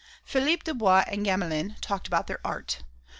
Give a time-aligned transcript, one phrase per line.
[0.23, 2.81] Philippe Dubois and Gamelin talked about their art.